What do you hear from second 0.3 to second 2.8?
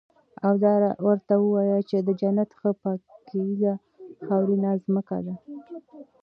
او دا ورته ووايه چې د جنت ښه